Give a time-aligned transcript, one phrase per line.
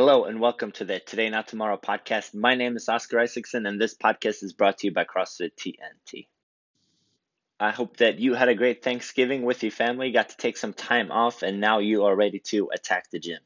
[0.00, 2.32] Hello and welcome to the Today Not Tomorrow podcast.
[2.32, 6.28] My name is Oscar Isaacson, and this podcast is brought to you by CrossFit TNT.
[7.58, 10.72] I hope that you had a great Thanksgiving with your family, got to take some
[10.72, 13.40] time off, and now you are ready to attack the gym.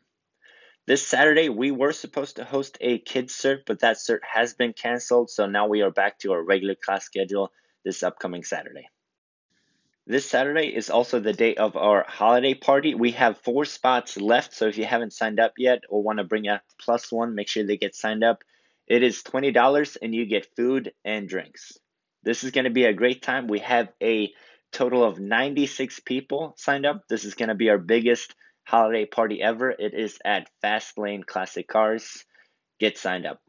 [0.87, 4.75] This Saturday, we were supposed to host a kids cert, but that cert has been
[4.75, 7.51] canceled, so now we are back to our regular class schedule
[7.83, 8.91] this upcoming Saturday.
[10.05, 12.97] This Saturday is also the day of our holiday party.
[12.97, 16.25] We have four spots left, so if you haven't signed up yet or want to
[16.25, 18.43] bring a plus one, make sure they get signed up.
[18.89, 21.79] It is $20 and you get food and drinks.
[22.25, 23.47] This is going to be a great time.
[23.47, 24.33] We have a
[24.73, 27.07] total of 96 people signed up.
[27.09, 28.35] This is going to be our biggest
[28.65, 29.71] holiday party ever.
[29.71, 32.25] It is at Fast Lane Classic Cars.
[32.81, 33.41] Get signed up.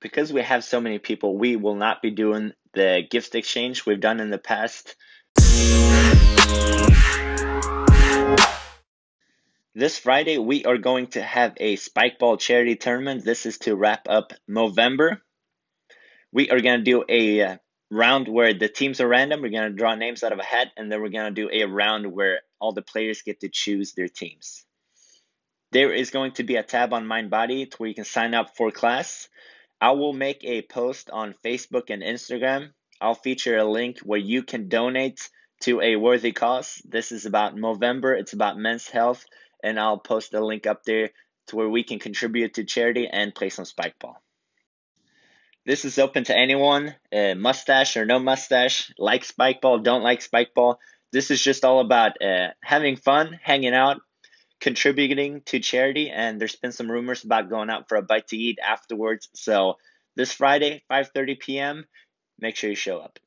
[0.00, 4.00] Because we have so many people, we will not be doing the gift exchange we've
[4.00, 4.96] done in the past.
[9.74, 13.24] This Friday, we are going to have a Spikeball charity tournament.
[13.24, 15.22] This is to wrap up November.
[16.30, 17.56] We are going to do a uh,
[17.90, 19.40] round where the teams are random.
[19.40, 21.48] We're going to draw names out of a hat, and then we're going to do
[21.50, 24.66] a round where all the players get to choose their teams.
[25.70, 28.70] There is going to be a tab on MindBody where you can sign up for
[28.70, 29.30] class.
[29.80, 32.72] I will make a post on Facebook and Instagram
[33.02, 35.28] I'll feature a link where you can donate
[35.62, 36.80] to a worthy cause.
[36.84, 39.26] This is about November, it's about men's health,
[39.62, 41.10] and I'll post a link up there
[41.48, 44.22] to where we can contribute to charity and play some spike ball.
[45.66, 50.22] This is open to anyone, uh, mustache or no mustache, like spike ball, don't like
[50.22, 50.78] spike ball.
[51.10, 54.00] This is just all about uh, having fun, hanging out,
[54.60, 58.36] contributing to charity, and there's been some rumors about going out for a bite to
[58.36, 59.28] eat afterwards.
[59.34, 59.78] So
[60.14, 61.84] this Friday, 5:30 p.m
[62.42, 63.18] make sure you show up.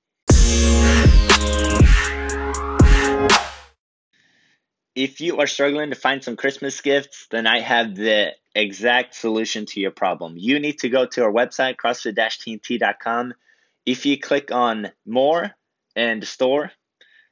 [4.94, 9.66] If you are struggling to find some Christmas gifts, then I have the exact solution
[9.68, 10.36] to your problem.
[10.38, 13.34] You need to go to our website, crossfit-tnt.com.
[13.86, 15.52] If you click on more
[15.96, 16.72] and store,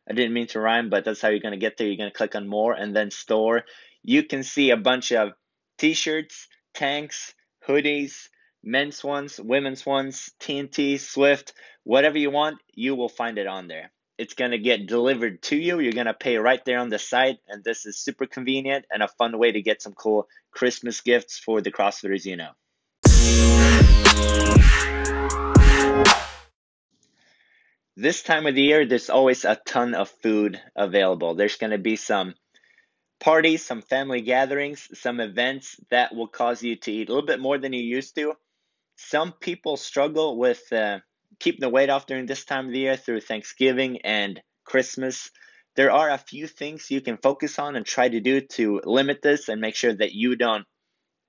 [0.10, 1.88] I didn't mean to rhyme, but that's how you're going to get there.
[1.88, 3.64] You're going to click on more and then store.
[4.04, 5.32] You can see a bunch of
[5.78, 7.34] t shirts, tanks,
[7.66, 8.28] hoodies,
[8.64, 11.54] men's ones, women's ones, TNT, Swift,
[11.84, 13.92] whatever you want, you will find it on there.
[14.18, 15.80] It's going to get delivered to you.
[15.80, 17.40] You're going to pay right there on the site.
[17.48, 21.40] And this is super convenient and a fun way to get some cool Christmas gifts
[21.40, 22.52] for the CrossFitters you know.
[27.96, 31.36] This time of the year, there's always a ton of food available.
[31.36, 32.34] There's going to be some
[33.20, 37.40] parties, some family gatherings, some events that will cause you to eat a little bit
[37.40, 38.34] more than you used to.
[38.96, 41.00] Some people struggle with uh,
[41.40, 45.32] keeping the weight off during this time of the year through Thanksgiving and Christmas.
[45.76, 49.22] There are a few things you can focus on and try to do to limit
[49.22, 50.66] this and make sure that you don't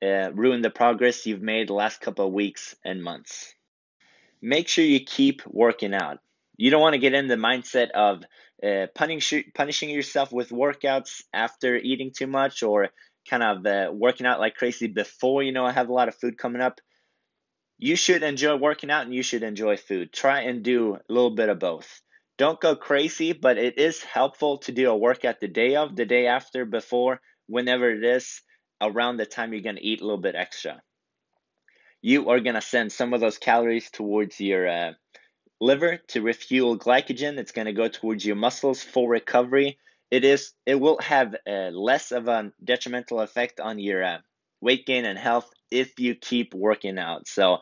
[0.02, 3.54] uh, ruin the progress you've made the last couple of weeks and months.
[4.42, 6.18] Make sure you keep working out.
[6.56, 8.22] You don't want to get in the mindset of
[8.62, 12.90] uh, punishing, punishing yourself with workouts after eating too much or
[13.28, 16.14] kind of uh, working out like crazy before you know I have a lot of
[16.14, 16.80] food coming up
[17.84, 20.10] you should enjoy working out and you should enjoy food.
[20.10, 22.00] Try and do a little bit of both.
[22.38, 26.06] Don't go crazy, but it is helpful to do a workout the day of, the
[26.06, 28.40] day after, before, whenever it is,
[28.80, 30.80] around the time you're going to eat a little bit extra.
[32.00, 34.92] You are going to send some of those calories towards your uh,
[35.60, 37.36] liver to refuel glycogen.
[37.36, 39.76] It's going to go towards your muscles for recovery.
[40.10, 40.54] It is.
[40.64, 44.18] It will have uh, less of a detrimental effect on your uh,
[44.62, 47.26] weight gain and health if you keep working out.
[47.26, 47.58] So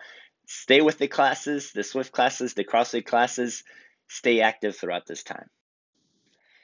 [0.46, 3.64] stay with the classes, the Swift classes, the CrossFit classes,
[4.08, 5.48] stay active throughout this time.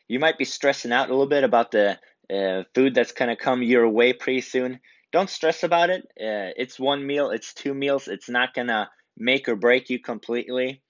[0.06, 1.98] You might be stressing out a little bit about the
[2.32, 4.81] uh, food that's going to come your way pretty soon.
[5.12, 6.03] Don't stress about it.
[6.20, 8.09] Uh, it's one meal, it's two meals.
[8.09, 10.82] It's not going to make or break you completely.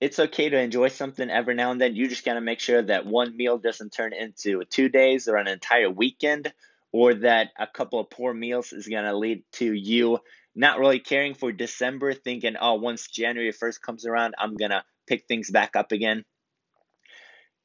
[0.00, 1.94] It's okay to enjoy something every now and then.
[1.94, 5.36] You just got to make sure that one meal doesn't turn into two days or
[5.36, 6.52] an entire weekend
[6.94, 10.16] or that a couple of poor meals is going to lead to you
[10.54, 14.84] not really caring for December, thinking, oh, once January 1st comes around, I'm going to
[15.08, 16.24] pick things back up again.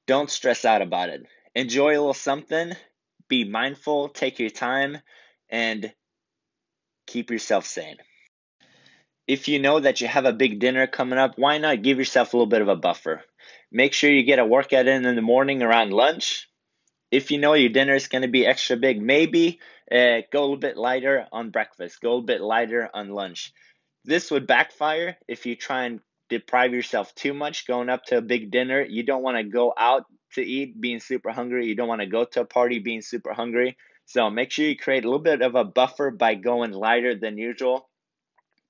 [0.08, 1.28] Don't stress out about it.
[1.54, 2.74] Enjoy a little something,
[3.28, 4.98] be mindful, take your time,
[5.48, 5.94] and
[7.06, 7.98] keep yourself sane.
[9.28, 12.34] If you know that you have a big dinner coming up, why not give yourself
[12.34, 13.22] a little bit of a buffer?
[13.72, 16.50] Make sure you get a workout in in the morning around lunch
[17.11, 19.59] if you know your dinner is going to be extra big, maybe
[19.91, 23.53] uh, go a little bit lighter on breakfast, go a little bit lighter on lunch.
[24.06, 28.21] This would backfire if you try and deprive yourself too much going up to a
[28.21, 28.81] big dinner.
[28.81, 31.67] You don't want to go out to eat being super hungry.
[31.67, 33.77] You don't want to go to a party being super hungry.
[34.06, 37.38] So make sure you create a little bit of a buffer by going lighter than
[37.38, 37.89] usual.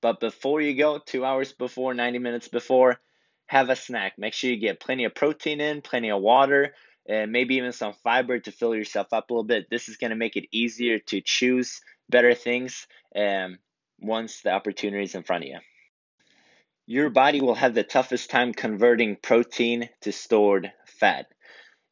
[0.00, 3.00] But before you go, two hours before, 90 minutes before,
[3.46, 4.18] have a snack.
[4.18, 6.74] Make sure you get plenty of protein in, plenty of water,
[7.08, 9.68] and maybe even some fiber to fill yourself up a little bit.
[9.70, 12.86] This is going to make it easier to choose better things
[13.16, 13.58] um,
[13.98, 15.58] once the opportunity is in front of you.
[16.86, 21.26] Your body will have the toughest time converting protein to stored fat.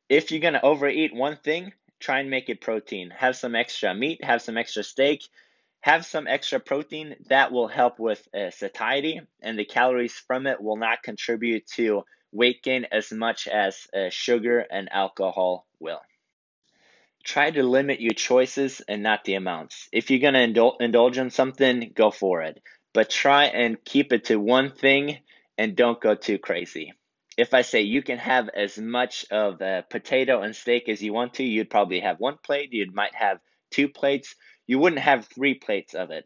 [0.08, 3.10] If you're going to overeat one thing, try and make it protein.
[3.10, 5.22] Have some extra meat, have some extra steak,
[5.80, 7.14] have some extra protein.
[7.28, 12.02] That will help with uh, satiety, and the calories from it will not contribute to
[12.32, 16.00] weight gain as much as uh, sugar and alcohol will.
[17.24, 19.88] Try to limit your choices and not the amounts.
[19.92, 22.62] If you're going to indul- indulge in something, go for it.
[22.94, 25.18] But try and keep it to one thing
[25.58, 26.92] and don't go too crazy.
[27.36, 31.12] If I say you can have as much of a potato and steak as you
[31.12, 32.72] want to, you'd probably have one plate.
[32.72, 33.38] You might have
[33.70, 34.34] two plates.
[34.66, 36.24] You wouldn't have three plates of it.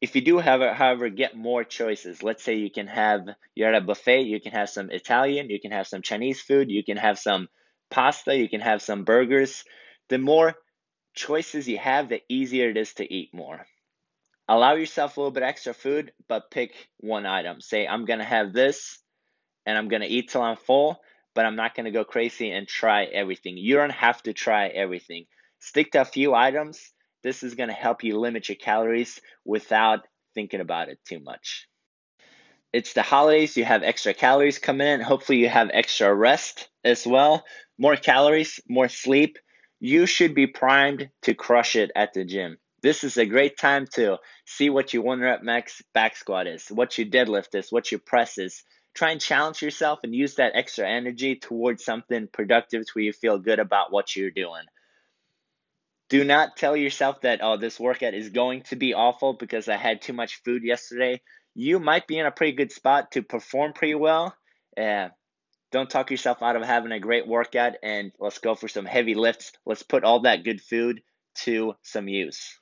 [0.00, 2.22] If you do have however, get more choices.
[2.22, 5.60] Let's say you can have, you're at a buffet, you can have some Italian, you
[5.60, 7.48] can have some Chinese food, you can have some
[7.90, 9.62] pasta, you can have some burgers.
[10.08, 10.54] The more
[11.14, 13.66] choices you have, the easier it is to eat more.
[14.48, 17.60] Allow yourself a little bit extra food, but pick one item.
[17.60, 18.98] Say, I'm going to have this
[19.66, 20.98] and I'm going to eat till I'm full,
[21.34, 23.58] but I'm not going to go crazy and try everything.
[23.58, 25.26] You don't have to try everything.
[25.58, 30.06] Stick to a few items this is going to help you limit your calories without
[30.34, 31.68] thinking about it too much.
[32.72, 35.00] It's the holidays, you have extra calories coming in.
[35.00, 37.44] Hopefully, you have extra rest as well.
[37.78, 39.38] More calories, more sleep.
[39.80, 42.58] You should be primed to crush it at the gym.
[42.82, 46.68] This is a great time to see what your one rep max back squat is,
[46.68, 48.62] what your deadlift is, what your press is.
[48.94, 53.12] Try and challenge yourself and use that extra energy towards something productive to where you
[53.12, 54.64] feel good about what you're doing.
[56.10, 59.76] Do not tell yourself that, oh, this workout is going to be awful because I
[59.76, 61.22] had too much food yesterday.
[61.54, 64.34] You might be in a pretty good spot to perform pretty well.
[64.76, 65.08] Uh,
[65.70, 69.14] don't talk yourself out of having a great workout and let's go for some heavy
[69.14, 69.52] lifts.
[69.64, 71.00] Let's put all that good food
[71.44, 72.59] to some use.